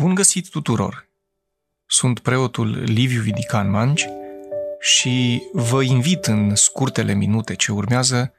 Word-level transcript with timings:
Bun 0.00 0.14
găsit 0.14 0.48
tuturor! 0.48 1.08
Sunt 1.86 2.18
preotul 2.18 2.82
Liviu 2.82 3.20
Vidican 3.20 3.70
Manci 3.70 4.08
și 4.80 5.42
vă 5.52 5.82
invit 5.82 6.24
în 6.24 6.54
scurtele 6.54 7.14
minute 7.14 7.54
ce 7.54 7.72
urmează 7.72 8.32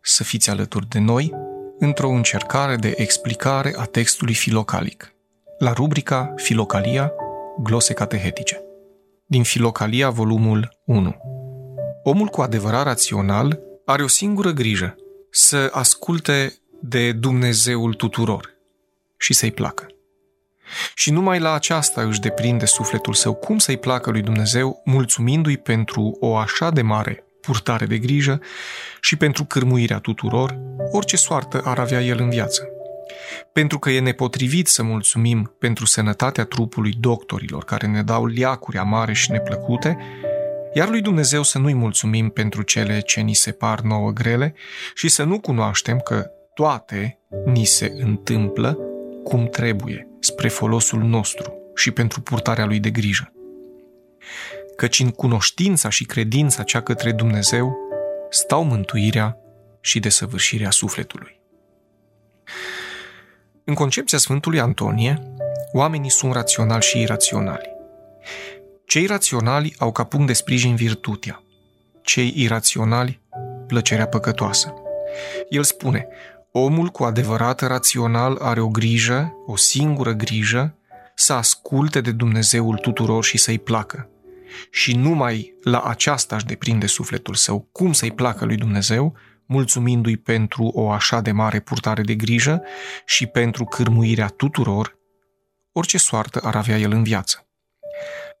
să 0.00 0.24
fiți 0.24 0.50
alături 0.50 0.88
de 0.88 0.98
noi 0.98 1.32
într-o 1.78 2.08
încercare 2.08 2.76
de 2.76 2.94
explicare 2.96 3.74
a 3.76 3.84
textului 3.84 4.34
filocalic, 4.34 5.12
la 5.58 5.72
rubrica 5.72 6.32
Filocalia, 6.36 7.12
glose 7.62 7.92
catehetice. 7.92 8.62
Din 9.26 9.42
Filocalia, 9.42 10.10
volumul 10.10 10.78
1. 10.84 11.16
Omul 12.02 12.26
cu 12.26 12.40
adevărat 12.40 12.84
rațional 12.84 13.60
are 13.84 14.02
o 14.02 14.08
singură 14.08 14.50
grijă, 14.50 14.96
să 15.30 15.68
asculte 15.72 16.54
de 16.80 17.12
Dumnezeul 17.12 17.94
tuturor 17.94 18.50
și 19.16 19.32
să-i 19.32 19.52
placă. 19.52 19.86
Și 20.94 21.10
numai 21.10 21.38
la 21.38 21.52
aceasta 21.52 22.02
își 22.02 22.20
deprinde 22.20 22.64
sufletul 22.64 23.14
său 23.14 23.34
cum 23.34 23.58
să-i 23.58 23.76
placă 23.76 24.10
lui 24.10 24.22
Dumnezeu, 24.22 24.82
mulțumindu-i 24.84 25.56
pentru 25.56 26.16
o 26.20 26.36
așa 26.36 26.70
de 26.70 26.82
mare 26.82 27.26
purtare 27.46 27.86
de 27.86 27.98
grijă 27.98 28.40
și 29.00 29.16
pentru 29.16 29.44
cârmuirea 29.44 29.98
tuturor, 29.98 30.58
orice 30.90 31.16
soartă 31.16 31.60
ar 31.64 31.78
avea 31.78 32.00
el 32.00 32.18
în 32.20 32.30
viață. 32.30 32.68
Pentru 33.52 33.78
că 33.78 33.90
e 33.90 34.00
nepotrivit 34.00 34.66
să 34.66 34.82
mulțumim 34.82 35.54
pentru 35.58 35.86
sănătatea 35.86 36.44
trupului 36.44 36.92
doctorilor 37.00 37.64
care 37.64 37.86
ne 37.86 38.02
dau 38.02 38.26
liacuri 38.26 38.78
amare 38.78 39.12
și 39.12 39.30
neplăcute, 39.30 39.96
iar 40.74 40.88
lui 40.88 41.00
Dumnezeu 41.00 41.42
să 41.42 41.58
nu-i 41.58 41.74
mulțumim 41.74 42.28
pentru 42.28 42.62
cele 42.62 43.00
ce 43.00 43.20
ni 43.20 43.34
se 43.34 43.50
par 43.50 43.80
nouă 43.80 44.10
grele 44.10 44.54
și 44.94 45.08
să 45.08 45.22
nu 45.22 45.40
cunoaștem 45.40 45.98
că 45.98 46.30
toate 46.54 47.18
ni 47.44 47.64
se 47.64 47.92
întâmplă 47.96 48.78
cum 49.24 49.46
trebuie, 49.46 50.08
spre 50.26 50.48
folosul 50.48 51.02
nostru 51.02 51.54
și 51.74 51.90
pentru 51.90 52.20
purtarea 52.20 52.64
lui 52.64 52.80
de 52.80 52.90
grijă. 52.90 53.32
Căci 54.76 55.00
în 55.00 55.10
cunoștința 55.10 55.88
și 55.88 56.04
credința 56.04 56.62
cea 56.62 56.82
către 56.82 57.12
Dumnezeu 57.12 57.76
stau 58.30 58.64
mântuirea 58.64 59.36
și 59.80 60.00
desăvârșirea 60.00 60.70
sufletului. 60.70 61.40
În 63.64 63.74
concepția 63.74 64.18
Sfântului 64.18 64.60
Antonie, 64.60 65.22
oamenii 65.72 66.10
sunt 66.10 66.32
raționali 66.32 66.82
și 66.82 67.00
iraționali. 67.00 67.74
Cei 68.86 69.06
raționali 69.06 69.74
au 69.78 69.92
ca 69.92 70.04
punct 70.04 70.26
de 70.26 70.32
sprijin 70.32 70.74
virtutea, 70.74 71.42
cei 72.02 72.32
iraționali 72.36 73.20
plăcerea 73.66 74.06
păcătoasă. 74.06 74.74
El 75.48 75.62
spune, 75.62 76.08
Omul 76.58 76.88
cu 76.88 77.04
adevărat 77.04 77.60
rațional 77.60 78.36
are 78.40 78.60
o 78.60 78.68
grijă, 78.68 79.34
o 79.46 79.56
singură 79.56 80.12
grijă, 80.12 80.78
să 81.14 81.32
asculte 81.32 82.00
de 82.00 82.12
Dumnezeul 82.12 82.76
tuturor 82.76 83.24
și 83.24 83.38
să-i 83.38 83.58
placă. 83.58 84.08
Și 84.70 84.96
numai 84.96 85.54
la 85.62 85.80
aceasta 85.80 86.36
își 86.36 86.44
deprinde 86.44 86.86
sufletul 86.86 87.34
său, 87.34 87.68
cum 87.72 87.92
să-i 87.92 88.10
placă 88.10 88.44
lui 88.44 88.56
Dumnezeu, 88.56 89.16
mulțumindu-i 89.46 90.16
pentru 90.16 90.70
o 90.74 90.90
așa 90.90 91.20
de 91.20 91.30
mare 91.30 91.60
purtare 91.60 92.02
de 92.02 92.14
grijă 92.14 92.62
și 93.04 93.26
pentru 93.26 93.64
cârmuirea 93.64 94.28
tuturor, 94.28 94.98
orice 95.72 95.98
soartă 95.98 96.40
ar 96.42 96.56
avea 96.56 96.78
el 96.78 96.92
în 96.92 97.02
viață. 97.02 97.46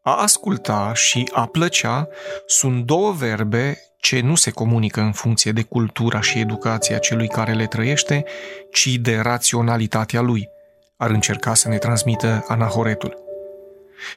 A 0.02 0.14
asculta 0.16 0.94
și 0.94 1.30
a 1.32 1.46
plăcea 1.46 2.08
sunt 2.46 2.84
două 2.84 3.12
verbe 3.12 3.78
ce 4.06 4.20
nu 4.20 4.34
se 4.34 4.50
comunică 4.50 5.00
în 5.00 5.12
funcție 5.12 5.52
de 5.52 5.62
cultura 5.62 6.20
și 6.20 6.38
educația 6.38 6.98
celui 6.98 7.28
care 7.28 7.52
le 7.52 7.66
trăiește, 7.66 8.24
ci 8.72 8.94
de 8.94 9.16
raționalitatea 9.16 10.20
lui, 10.20 10.48
ar 10.96 11.10
încerca 11.10 11.54
să 11.54 11.68
ne 11.68 11.78
transmită 11.78 12.44
anahoretul. 12.48 13.16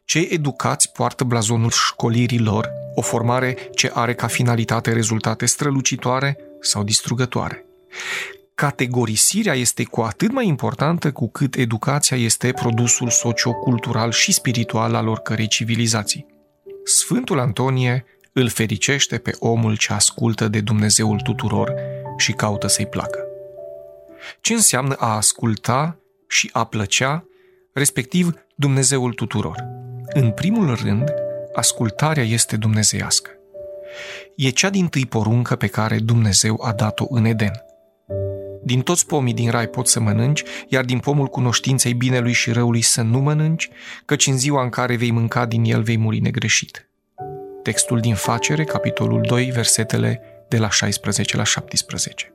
Cei 0.06 0.28
educați 0.32 0.92
poartă 0.92 1.24
blazonul 1.24 1.70
școlirii 1.70 2.40
lor, 2.40 2.70
o 2.96 3.02
formare 3.02 3.58
ce 3.74 3.92
are 3.94 4.14
ca 4.14 4.28
finalitate 4.28 4.94
rezultate 4.94 5.46
strălucitoare 5.46 6.38
sau 6.62 6.84
distrugătoare. 6.84 7.66
Categorisirea 8.56 9.54
este 9.54 9.84
cu 9.84 10.02
atât 10.02 10.32
mai 10.32 10.48
importantă 10.48 11.12
cu 11.12 11.30
cât 11.30 11.56
educația 11.56 12.18
este 12.18 12.52
produsul 12.52 13.10
sociocultural 13.10 14.12
și 14.12 14.32
spiritual 14.32 14.96
al 14.96 15.08
oricărei 15.08 15.48
civilizații. 15.48 16.26
Sfântul 16.84 17.40
Antonie 17.40 18.06
îl 18.40 18.50
fericește 18.50 19.18
pe 19.18 19.36
omul 19.40 19.78
ce 19.78 19.94
ascultă 19.94 20.48
de 20.48 20.60
Dumnezeul 20.60 21.20
tuturor 21.20 21.74
și 22.18 22.32
caută 22.32 22.68
să-i 22.68 22.88
placă. 22.88 23.20
Ce 24.42 24.54
înseamnă 24.54 24.94
a 24.94 25.16
asculta 25.16 26.00
și 26.28 26.50
a 26.54 26.64
plăcea, 26.64 27.26
respectiv 27.74 28.34
Dumnezeul 28.56 29.14
tuturor? 29.14 29.64
În 30.14 30.32
primul 30.32 30.76
rând, 30.76 31.14
ascultarea 31.54 32.24
este 32.24 32.58
dumnezeiască. 32.58 33.30
E 34.36 34.50
cea 34.50 34.70
din 34.70 34.88
tâi 34.88 35.06
poruncă 35.06 35.56
pe 35.56 35.68
care 35.68 36.00
Dumnezeu 36.00 36.62
a 36.64 36.72
dat-o 36.72 37.06
în 37.10 37.26
Eden. 37.26 37.64
Din 38.64 38.82
toți 38.82 39.06
pomii 39.06 39.34
din 39.34 39.50
rai 39.50 39.68
poți 39.68 39.92
să 39.92 40.00
mănânci, 40.00 40.44
iar 40.68 40.86
din 40.86 41.00
pomul 41.00 41.28
cunoștinței 41.28 41.94
binelui 41.94 42.34
și 42.34 42.52
răului 42.52 42.82
să 42.82 43.02
nu 43.02 43.20
mănânci, 43.20 43.70
căci 44.06 44.28
în 44.28 44.38
ziua 44.38 44.64
în 44.64 44.70
care 44.70 44.96
vei 44.96 45.12
mânca 45.12 45.46
din 45.46 45.64
el 45.64 45.82
vei 45.82 45.98
muri 45.98 46.20
negreșit. 46.20 46.89
Textul 47.70 48.00
din 48.00 48.16
Facere, 48.16 48.64
capitolul 48.64 49.22
2, 49.22 49.46
versetele 49.46 50.22
de 50.48 50.58
la 50.58 50.70
16 50.70 51.38
la 51.38 51.44
17. 51.44 52.34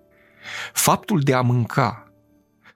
Faptul 0.73 1.21
de 1.21 1.35
a 1.35 1.41
mânca 1.41 2.13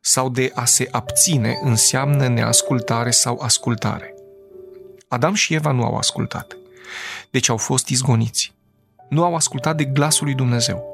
sau 0.01 0.29
de 0.29 0.51
a 0.55 0.65
se 0.65 0.89
abține 0.91 1.59
înseamnă 1.63 2.29
neascultare 2.29 3.11
sau 3.11 3.41
ascultare. 3.41 4.15
Adam 5.09 5.35
și 5.35 5.55
Eva 5.55 5.71
nu 5.71 5.83
au 5.83 5.97
ascultat, 5.97 6.57
deci 7.31 7.49
au 7.49 7.57
fost 7.57 7.89
izgoniți. 7.89 8.55
Nu 9.09 9.25
au 9.25 9.35
ascultat 9.35 9.77
de 9.77 9.85
glasul 9.85 10.25
lui 10.25 10.35
Dumnezeu. 10.35 10.85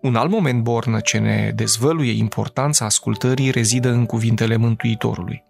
Un 0.00 0.16
alt 0.16 0.30
moment 0.30 0.62
bornă 0.62 1.00
ce 1.00 1.18
ne 1.18 1.52
dezvăluie 1.54 2.12
importanța 2.12 2.84
ascultării 2.84 3.50
rezidă 3.50 3.88
în 3.88 4.06
cuvintele 4.06 4.56
Mântuitorului. 4.56 5.44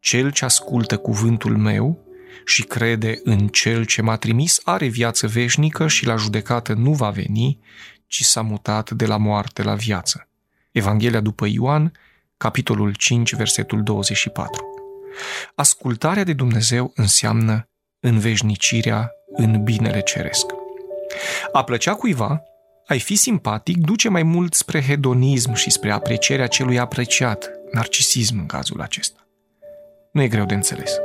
Cel 0.00 0.30
ce 0.30 0.44
ascultă 0.44 0.96
cuvântul 0.96 1.56
meu 1.56 2.04
și 2.44 2.62
crede 2.62 3.20
în 3.24 3.48
Cel 3.48 3.84
ce 3.84 4.02
m-a 4.02 4.16
trimis 4.16 4.60
are 4.64 4.86
viață 4.86 5.26
veșnică 5.26 5.86
și 5.88 6.06
la 6.06 6.16
judecată 6.16 6.72
nu 6.72 6.92
va 6.92 7.10
veni, 7.10 7.58
ci 8.06 8.22
s-a 8.22 8.40
mutat 8.40 8.90
de 8.90 9.06
la 9.06 9.16
moarte 9.16 9.62
la 9.62 9.74
viață. 9.74 10.28
Evanghelia 10.70 11.20
după 11.20 11.46
Ioan, 11.46 11.92
capitolul 12.36 12.94
5, 12.94 13.34
versetul 13.34 13.82
24. 13.82 14.64
Ascultarea 15.54 16.24
de 16.24 16.32
Dumnezeu 16.32 16.92
înseamnă 16.94 17.68
înveșnicirea 18.00 19.10
în 19.36 19.62
binele 19.62 20.00
ceresc. 20.00 20.46
A 21.52 21.64
plăcea 21.64 21.94
cuiva, 21.94 22.42
ai 22.86 22.98
fi 22.98 23.16
simpatic, 23.16 23.76
duce 23.76 24.08
mai 24.08 24.22
mult 24.22 24.54
spre 24.54 24.82
hedonism 24.82 25.52
și 25.52 25.70
spre 25.70 25.90
aprecierea 25.90 26.46
celui 26.46 26.78
apreciat, 26.78 27.50
narcisism 27.72 28.38
în 28.38 28.46
cazul 28.46 28.80
acesta. 28.80 29.26
Nu 30.12 30.22
e 30.22 30.28
greu 30.28 30.44
de 30.44 30.54
înțeles. 30.54 30.96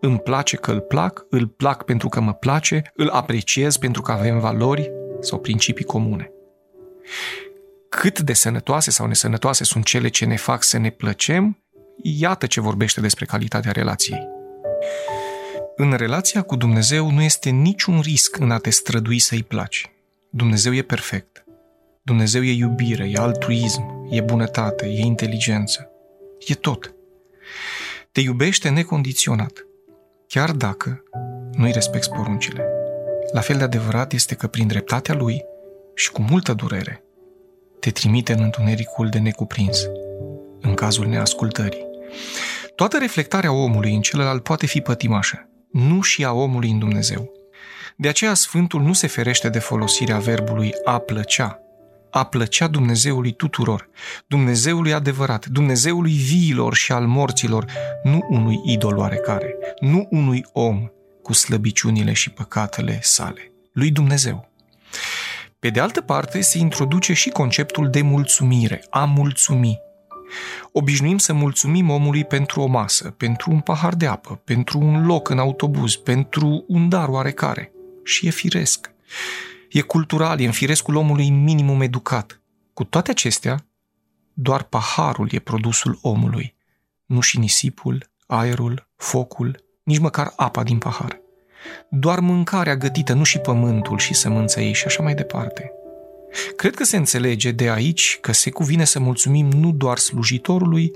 Îmi 0.00 0.18
place 0.18 0.56
că 0.56 0.70
îl 0.70 0.80
plac, 0.80 1.26
îl 1.30 1.46
plac 1.46 1.84
pentru 1.84 2.08
că 2.08 2.20
mă 2.20 2.32
place, 2.32 2.92
îl 2.94 3.08
apreciez 3.08 3.76
pentru 3.76 4.02
că 4.02 4.12
avem 4.12 4.38
valori 4.38 4.90
sau 5.20 5.38
principii 5.38 5.84
comune. 5.84 6.30
Cât 7.88 8.20
de 8.20 8.32
sănătoase 8.32 8.90
sau 8.90 9.06
nesănătoase 9.06 9.64
sunt 9.64 9.84
cele 9.84 10.08
ce 10.08 10.24
ne 10.24 10.36
fac 10.36 10.62
să 10.62 10.78
ne 10.78 10.90
plăcem, 10.90 11.58
iată 12.02 12.46
ce 12.46 12.60
vorbește 12.60 13.00
despre 13.00 13.24
calitatea 13.24 13.72
relației. 13.72 14.28
În 15.76 15.92
relația 15.92 16.42
cu 16.42 16.56
Dumnezeu 16.56 17.10
nu 17.10 17.22
este 17.22 17.50
niciun 17.50 18.00
risc 18.00 18.36
în 18.36 18.50
a 18.50 18.58
te 18.58 18.70
strădui 18.70 19.18
să-i 19.18 19.42
placi. 19.42 19.90
Dumnezeu 20.30 20.74
e 20.74 20.82
perfect. 20.82 21.44
Dumnezeu 22.02 22.42
e 22.42 22.52
iubire, 22.52 23.10
e 23.10 23.18
altruism, 23.18 24.06
e 24.10 24.20
bunătate, 24.20 24.86
e 24.86 25.00
inteligență. 25.00 25.90
E 26.46 26.54
tot. 26.54 26.94
Te 28.14 28.20
iubește 28.20 28.68
necondiționat, 28.68 29.66
chiar 30.26 30.50
dacă 30.50 31.02
nu-i 31.52 31.72
respecti 31.72 32.08
poruncile. 32.08 32.66
La 33.32 33.40
fel 33.40 33.56
de 33.56 33.62
adevărat 33.62 34.12
este 34.12 34.34
că 34.34 34.46
prin 34.46 34.66
dreptatea 34.66 35.14
lui 35.14 35.44
și 35.94 36.10
cu 36.10 36.22
multă 36.22 36.52
durere 36.52 37.04
te 37.80 37.90
trimite 37.90 38.32
în 38.32 38.42
întunericul 38.42 39.08
de 39.08 39.18
necuprins, 39.18 39.86
în 40.60 40.74
cazul 40.74 41.06
neascultării. 41.06 41.86
Toată 42.74 42.98
reflectarea 42.98 43.52
omului 43.52 43.94
în 43.94 44.00
celălalt 44.00 44.42
poate 44.42 44.66
fi 44.66 44.80
pătimașă, 44.80 45.48
nu 45.70 46.00
și 46.00 46.24
a 46.24 46.32
omului 46.32 46.70
în 46.70 46.78
Dumnezeu. 46.78 47.32
De 47.96 48.08
aceea 48.08 48.34
Sfântul 48.34 48.82
nu 48.82 48.92
se 48.92 49.06
ferește 49.06 49.48
de 49.48 49.58
folosirea 49.58 50.18
verbului 50.18 50.72
a 50.84 50.98
plăcea, 50.98 51.63
a 52.16 52.24
plăcea 52.24 52.66
Dumnezeului 52.66 53.32
tuturor, 53.32 53.88
Dumnezeului 54.26 54.92
adevărat, 54.92 55.46
Dumnezeului 55.46 56.12
viilor 56.12 56.74
și 56.74 56.92
al 56.92 57.06
morților, 57.06 57.64
nu 58.02 58.26
unui 58.28 58.60
idol 58.64 58.96
oarecare, 58.96 59.56
nu 59.80 60.06
unui 60.10 60.44
om 60.52 60.88
cu 61.22 61.32
slăbiciunile 61.32 62.12
și 62.12 62.30
păcatele 62.30 62.98
sale, 63.02 63.52
lui 63.72 63.90
Dumnezeu. 63.90 64.50
Pe 65.58 65.68
de 65.68 65.80
altă 65.80 66.00
parte, 66.00 66.40
se 66.40 66.58
introduce 66.58 67.12
și 67.12 67.28
conceptul 67.28 67.90
de 67.90 68.02
mulțumire, 68.02 68.84
a 68.90 69.04
mulțumi. 69.04 69.78
Obișnuim 70.72 71.18
să 71.18 71.32
mulțumim 71.32 71.90
omului 71.90 72.24
pentru 72.24 72.60
o 72.60 72.66
masă, 72.66 73.10
pentru 73.10 73.50
un 73.50 73.60
pahar 73.60 73.94
de 73.94 74.06
apă, 74.06 74.40
pentru 74.44 74.78
un 74.78 75.06
loc 75.06 75.28
în 75.28 75.38
autobuz, 75.38 75.94
pentru 75.94 76.64
un 76.68 76.88
dar 76.88 77.08
oarecare. 77.08 77.72
Și 78.04 78.26
e 78.26 78.30
firesc. 78.30 78.92
E 79.74 79.80
cultural, 79.80 80.40
e 80.40 80.46
în 80.46 80.52
firescul 80.52 80.96
omului 80.96 81.30
minimum 81.30 81.80
educat. 81.80 82.40
Cu 82.74 82.84
toate 82.84 83.10
acestea, 83.10 83.66
doar 84.32 84.62
paharul 84.62 85.28
e 85.32 85.38
produsul 85.38 85.98
omului, 86.02 86.54
nu 87.06 87.20
și 87.20 87.38
nisipul, 87.38 88.10
aerul, 88.26 88.88
focul, 88.96 89.64
nici 89.82 89.98
măcar 89.98 90.32
apa 90.36 90.62
din 90.62 90.78
pahar. 90.78 91.20
Doar 91.90 92.20
mâncarea 92.20 92.76
gătită, 92.76 93.12
nu 93.12 93.24
și 93.24 93.38
pământul 93.38 93.98
și 93.98 94.14
sămânța 94.14 94.60
ei 94.60 94.74
și 94.74 94.86
așa 94.86 95.02
mai 95.02 95.14
departe. 95.14 95.72
Cred 96.56 96.74
că 96.74 96.84
se 96.84 96.96
înțelege 96.96 97.50
de 97.50 97.70
aici 97.70 98.18
că 98.20 98.32
se 98.32 98.50
cuvine 98.50 98.84
să 98.84 98.98
mulțumim 98.98 99.50
nu 99.50 99.72
doar 99.72 99.98
slujitorului, 99.98 100.92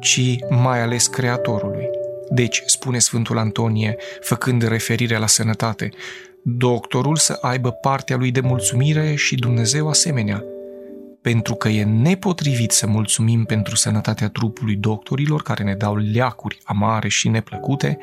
ci 0.00 0.20
mai 0.50 0.80
ales 0.80 1.06
creatorului. 1.06 1.86
Deci, 2.28 2.62
spune 2.66 2.98
Sfântul 2.98 3.38
Antonie, 3.38 3.96
făcând 4.20 4.62
referire 4.62 5.18
la 5.18 5.26
sănătate, 5.26 5.90
doctorul 6.42 7.16
să 7.16 7.38
aibă 7.40 7.70
partea 7.70 8.16
lui 8.16 8.30
de 8.30 8.40
mulțumire 8.40 9.14
și 9.14 9.34
Dumnezeu 9.34 9.88
asemenea, 9.88 10.44
pentru 11.20 11.54
că 11.54 11.68
e 11.68 11.84
nepotrivit 11.84 12.70
să 12.70 12.86
mulțumim 12.86 13.44
pentru 13.44 13.76
sănătatea 13.76 14.28
trupului 14.28 14.76
doctorilor 14.76 15.42
care 15.42 15.64
ne 15.64 15.74
dau 15.74 15.96
leacuri 15.96 16.58
amare 16.64 17.08
și 17.08 17.28
neplăcute, 17.28 17.98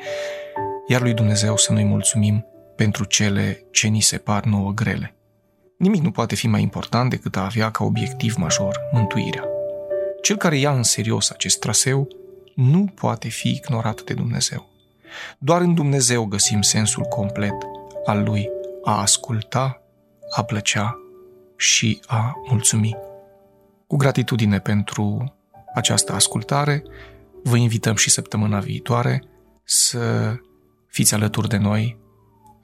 iar 0.88 1.00
lui 1.00 1.14
Dumnezeu 1.14 1.56
să 1.56 1.72
nu-i 1.72 1.84
mulțumim 1.84 2.46
pentru 2.76 3.04
cele 3.04 3.66
ce 3.70 3.86
ni 3.86 4.00
se 4.00 4.16
par 4.16 4.44
nouă 4.44 4.72
grele. 4.72 5.14
Nimic 5.78 6.02
nu 6.02 6.10
poate 6.10 6.34
fi 6.34 6.46
mai 6.46 6.62
important 6.62 7.10
decât 7.10 7.36
a 7.36 7.44
avea 7.44 7.70
ca 7.70 7.84
obiectiv 7.84 8.34
major 8.36 8.80
mântuirea. 8.92 9.44
Cel 10.22 10.36
care 10.36 10.56
ia 10.58 10.72
în 10.72 10.82
serios 10.82 11.30
acest 11.30 11.58
traseu 11.58 12.08
nu 12.54 12.84
poate 12.94 13.28
fi 13.28 13.48
ignorat 13.48 14.02
de 14.02 14.14
Dumnezeu. 14.14 14.68
Doar 15.38 15.60
în 15.60 15.74
Dumnezeu 15.74 16.24
găsim 16.24 16.60
sensul 16.60 17.02
complet 17.02 17.54
al 18.10 18.22
lui 18.22 18.48
a 18.84 19.00
asculta, 19.00 19.82
a 20.36 20.42
plăcea 20.42 20.98
și 21.56 22.00
a 22.06 22.34
mulțumi. 22.48 22.96
Cu 23.86 23.96
gratitudine 23.96 24.58
pentru 24.58 25.34
această 25.74 26.12
ascultare, 26.12 26.82
vă 27.42 27.56
invităm 27.56 27.96
și 27.96 28.10
săptămâna 28.10 28.58
viitoare 28.58 29.22
să 29.64 30.34
fiți 30.86 31.14
alături 31.14 31.48
de 31.48 31.56
noi 31.56 31.98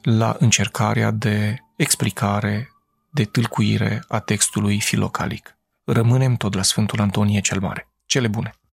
la 0.02 0.36
încercarea 0.38 1.10
de 1.10 1.56
explicare, 1.76 2.68
de 3.10 3.24
tâlcuire 3.24 4.04
a 4.08 4.18
textului 4.18 4.80
filocalic. 4.80 5.56
Rămânem 5.84 6.34
tot 6.34 6.54
la 6.54 6.62
Sfântul 6.62 7.00
Antonie 7.00 7.40
cel 7.40 7.60
Mare. 7.60 7.88
Cele 8.06 8.28
bune! 8.28 8.54